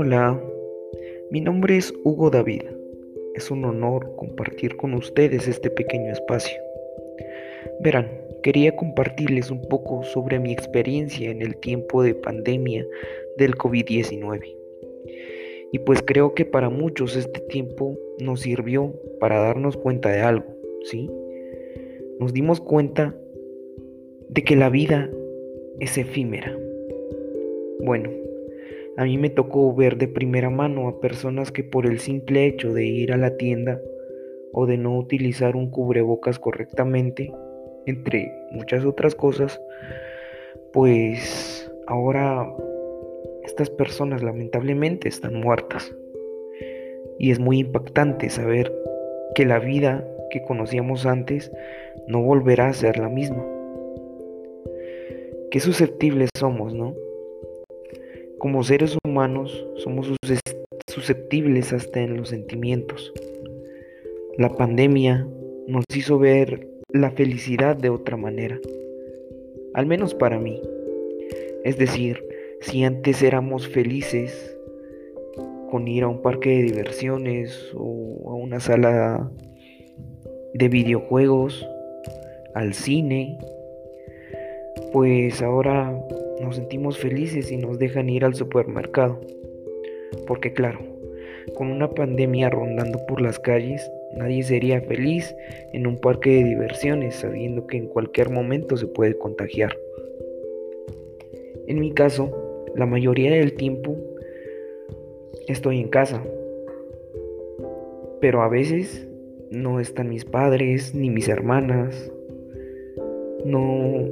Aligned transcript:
Hola, 0.00 0.40
mi 1.32 1.40
nombre 1.40 1.76
es 1.76 1.92
Hugo 2.04 2.30
David. 2.30 2.62
Es 3.34 3.50
un 3.50 3.64
honor 3.64 4.14
compartir 4.14 4.76
con 4.76 4.94
ustedes 4.94 5.48
este 5.48 5.70
pequeño 5.70 6.12
espacio. 6.12 6.56
Verán, 7.80 8.08
quería 8.44 8.76
compartirles 8.76 9.50
un 9.50 9.60
poco 9.62 10.04
sobre 10.04 10.38
mi 10.38 10.52
experiencia 10.52 11.32
en 11.32 11.42
el 11.42 11.56
tiempo 11.56 12.04
de 12.04 12.14
pandemia 12.14 12.86
del 13.38 13.56
COVID-19. 13.56 14.56
Y 15.72 15.80
pues 15.80 16.00
creo 16.06 16.32
que 16.32 16.44
para 16.44 16.70
muchos 16.70 17.16
este 17.16 17.40
tiempo 17.40 17.98
nos 18.20 18.42
sirvió 18.42 18.94
para 19.18 19.40
darnos 19.40 19.76
cuenta 19.76 20.10
de 20.10 20.20
algo, 20.20 20.46
¿sí? 20.84 21.10
Nos 22.20 22.32
dimos 22.32 22.60
cuenta 22.60 23.16
de 24.28 24.44
que 24.44 24.54
la 24.54 24.68
vida 24.68 25.10
es 25.80 25.98
efímera. 25.98 26.56
Bueno, 27.80 28.10
a 28.98 29.04
mí 29.04 29.16
me 29.16 29.30
tocó 29.30 29.72
ver 29.76 29.96
de 29.96 30.08
primera 30.08 30.50
mano 30.50 30.88
a 30.88 31.00
personas 31.00 31.52
que 31.52 31.62
por 31.62 31.86
el 31.86 32.00
simple 32.00 32.46
hecho 32.46 32.74
de 32.74 32.84
ir 32.84 33.12
a 33.12 33.16
la 33.16 33.36
tienda 33.36 33.80
o 34.52 34.66
de 34.66 34.76
no 34.76 34.98
utilizar 34.98 35.54
un 35.54 35.70
cubrebocas 35.70 36.40
correctamente, 36.40 37.32
entre 37.86 38.32
muchas 38.50 38.84
otras 38.84 39.14
cosas, 39.14 39.62
pues 40.72 41.70
ahora 41.86 42.52
estas 43.44 43.70
personas 43.70 44.20
lamentablemente 44.20 45.08
están 45.08 45.34
muertas. 45.34 45.94
Y 47.20 47.30
es 47.30 47.38
muy 47.38 47.60
impactante 47.60 48.28
saber 48.30 48.74
que 49.36 49.46
la 49.46 49.60
vida 49.60 50.04
que 50.32 50.42
conocíamos 50.42 51.06
antes 51.06 51.52
no 52.08 52.20
volverá 52.20 52.66
a 52.66 52.72
ser 52.72 52.98
la 52.98 53.08
misma. 53.08 53.46
Qué 55.52 55.60
susceptibles 55.60 56.30
somos, 56.36 56.74
¿no? 56.74 56.96
Como 58.38 58.62
seres 58.62 58.96
humanos 59.04 59.66
somos 59.76 60.12
susceptibles 60.86 61.72
hasta 61.72 62.00
en 62.00 62.16
los 62.16 62.28
sentimientos. 62.28 63.12
La 64.36 64.48
pandemia 64.50 65.26
nos 65.66 65.84
hizo 65.94 66.18
ver 66.18 66.68
la 66.92 67.10
felicidad 67.10 67.76
de 67.76 67.90
otra 67.90 68.16
manera, 68.16 68.58
al 69.74 69.86
menos 69.86 70.14
para 70.14 70.38
mí. 70.38 70.62
Es 71.64 71.78
decir, 71.78 72.22
si 72.60 72.84
antes 72.84 73.22
éramos 73.22 73.66
felices 73.66 74.56
con 75.70 75.88
ir 75.88 76.04
a 76.04 76.08
un 76.08 76.22
parque 76.22 76.50
de 76.50 76.62
diversiones 76.62 77.72
o 77.74 78.30
a 78.30 78.34
una 78.34 78.60
sala 78.60 79.30
de 80.54 80.68
videojuegos, 80.68 81.68
al 82.54 82.74
cine, 82.74 83.38
pues 84.92 85.42
ahora 85.42 85.96
nos 86.40 86.56
sentimos 86.56 86.98
felices 86.98 87.50
y 87.50 87.56
nos 87.56 87.78
dejan 87.78 88.08
ir 88.08 88.24
al 88.24 88.34
supermercado. 88.34 89.20
Porque 90.26 90.52
claro, 90.52 90.80
con 91.54 91.70
una 91.70 91.90
pandemia 91.90 92.50
rondando 92.50 92.98
por 93.06 93.20
las 93.20 93.38
calles, 93.38 93.90
nadie 94.16 94.42
sería 94.42 94.80
feliz 94.80 95.34
en 95.72 95.86
un 95.86 95.98
parque 95.98 96.30
de 96.30 96.44
diversiones 96.44 97.16
sabiendo 97.16 97.66
que 97.66 97.76
en 97.76 97.88
cualquier 97.88 98.30
momento 98.30 98.76
se 98.76 98.86
puede 98.86 99.16
contagiar. 99.16 99.76
En 101.66 101.80
mi 101.80 101.92
caso, 101.92 102.64
la 102.74 102.86
mayoría 102.86 103.30
del 103.32 103.54
tiempo 103.54 103.96
estoy 105.48 105.80
en 105.80 105.88
casa, 105.88 106.22
pero 108.20 108.42
a 108.42 108.48
veces 108.48 109.06
no 109.50 109.80
están 109.80 110.08
mis 110.08 110.24
padres 110.24 110.94
ni 110.94 111.10
mis 111.10 111.28
hermanas. 111.28 112.10
No 113.44 114.06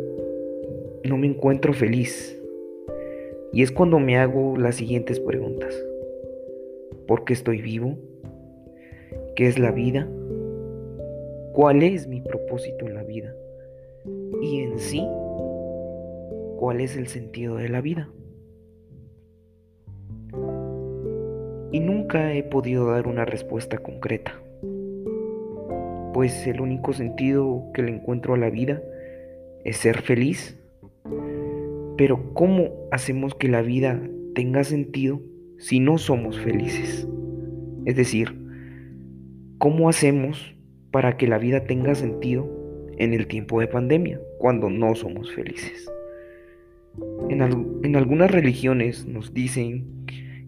no 1.07 1.17
me 1.17 1.27
encuentro 1.27 1.73
feliz. 1.73 2.41
Y 3.53 3.63
es 3.63 3.71
cuando 3.71 3.99
me 3.99 4.19
hago 4.19 4.57
las 4.57 4.77
siguientes 4.77 5.21
preguntas. 5.21 5.75
¿Por 7.07 7.25
qué 7.25 7.33
estoy 7.33 7.63
vivo? 7.63 7.97
¿Qué 9.35 9.47
es 9.47 9.59
la 9.59 9.71
vida? 9.71 10.09
¿Cuál 11.53 11.83
es 11.83 12.07
mi 12.07 12.21
propósito 12.21 12.87
en 12.87 12.95
la 12.95 13.03
vida? 13.03 13.35
Y 14.43 14.61
en 14.61 14.79
sí, 14.79 15.07
¿cuál 16.59 16.81
es 16.81 16.97
el 16.97 17.07
sentido 17.07 17.57
de 17.57 17.69
la 17.69 17.81
vida? 17.81 18.11
Y 21.73 21.81
nunca 21.81 22.35
he 22.35 22.43
podido 22.43 22.91
dar 22.91 23.07
una 23.07 23.25
respuesta 23.25 23.79
concreta, 23.79 24.35
pues 26.13 26.47
el 26.47 26.61
único 26.61 26.93
sentido 26.93 27.65
que 27.75 27.83
le 27.83 27.93
encuentro 27.93 28.35
a 28.35 28.39
la 28.39 28.51
vida 28.51 28.83
es 29.65 29.79
ser 29.79 30.03
feliz 30.03 30.59
pero 31.97 32.35
¿cómo 32.35 32.71
hacemos 32.91 33.35
que 33.35 33.49
la 33.49 33.63
vida 33.63 34.01
tenga 34.35 34.65
sentido 34.65 35.21
si 35.59 35.81
no 35.81 35.99
somos 35.99 36.39
felices? 36.39 37.09
Es 37.87 37.97
decir, 37.97 38.35
¿cómo 39.59 39.89
hacemos 39.89 40.55
para 40.91 41.17
que 41.17 41.27
la 41.27 41.39
vida 41.39 41.65
tenga 41.65 41.95
sentido 41.95 42.49
en 42.99 43.15
el 43.15 43.27
tiempo 43.27 43.61
de 43.61 43.69
pandemia 43.69 44.21
cuando 44.39 44.69
no 44.69 44.95
somos 44.95 45.33
felices? 45.35 45.91
En, 47.29 47.97
algunas 47.97 48.31
religiones 48.31 49.07
nos 49.07 49.35
dicen 49.35 49.87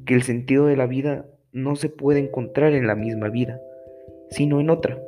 que 0.04 0.14
el 0.14 0.22
sentido 0.22 0.66
de 0.66 0.76
la 0.76 0.86
vida 0.86 1.26
no 1.52 1.76
se 1.76 1.88
puede 1.88 2.20
encontrar 2.20 2.74
en 2.74 2.86
la 2.86 2.94
misma 2.94 3.28
vida, 3.28 3.60
sino 4.30 4.60
en 4.60 4.70
otra, 4.70 4.98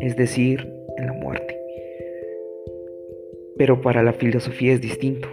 es 0.00 0.16
decir, 0.16 0.68
en 0.96 1.06
la 1.06 1.12
muerte 1.12 1.53
pero 3.56 3.80
para 3.80 4.02
la 4.02 4.12
filosofía 4.12 4.72
es 4.72 4.80
distinto. 4.80 5.28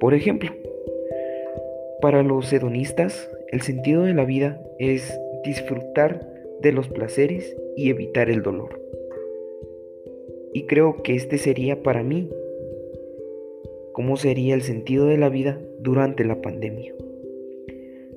Por 0.00 0.14
ejemplo, 0.14 0.50
para 2.00 2.22
los 2.22 2.52
hedonistas, 2.52 3.30
el 3.50 3.62
sentido 3.62 4.02
de 4.02 4.14
la 4.14 4.24
vida 4.24 4.60
es 4.78 5.18
disfrutar 5.44 6.28
de 6.60 6.72
los 6.72 6.88
placeres 6.88 7.56
y 7.76 7.90
evitar 7.90 8.30
el 8.30 8.42
dolor. 8.42 8.80
Y 10.52 10.66
creo 10.66 11.02
que 11.02 11.14
este 11.14 11.38
sería 11.38 11.82
para 11.82 12.02
mí 12.02 12.30
cómo 13.92 14.16
sería 14.16 14.54
el 14.54 14.62
sentido 14.62 15.06
de 15.06 15.18
la 15.18 15.28
vida 15.28 15.60
durante 15.80 16.24
la 16.24 16.40
pandemia. 16.40 16.94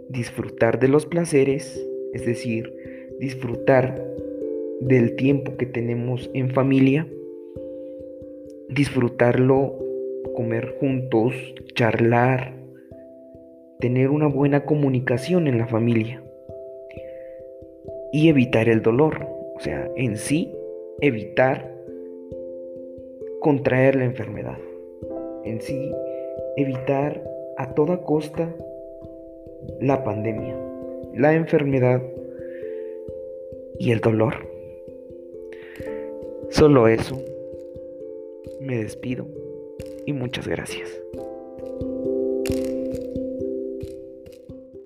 Disfrutar 0.10 0.80
de 0.80 0.88
los 0.88 1.06
placeres, 1.06 1.82
es 2.14 2.26
decir, 2.26 2.74
disfrutar 3.20 4.06
del 4.80 5.16
tiempo 5.16 5.58
que 5.58 5.66
tenemos 5.66 6.30
en 6.34 6.52
familia 6.52 7.08
disfrutarlo, 8.70 9.78
comer 10.36 10.76
juntos, 10.80 11.34
charlar, 11.74 12.54
tener 13.80 14.10
una 14.10 14.28
buena 14.28 14.66
comunicación 14.66 15.48
en 15.48 15.58
la 15.58 15.68
familia 15.68 16.22
y 18.12 18.30
evitar 18.30 18.68
el 18.70 18.82
dolor, 18.82 19.26
o 19.56 19.60
sea, 19.60 19.90
en 19.96 20.18
sí 20.18 20.54
evitar 21.02 21.74
contraer 23.42 23.96
la 23.96 24.06
enfermedad, 24.06 24.58
en 25.44 25.62
sí 25.62 25.92
evitar 26.58 27.24
a 27.58 27.74
toda 27.74 28.02
costa 28.02 28.54
la 29.80 30.04
pandemia, 30.04 30.56
la 31.14 31.34
enfermedad 31.34 32.02
y 33.80 33.92
el 33.92 34.00
dolor. 34.02 34.36
Solo 36.50 36.88
eso 36.88 37.22
me 38.60 38.78
despido 38.78 39.28
y 40.06 40.14
muchas 40.14 40.48
gracias. 40.48 40.90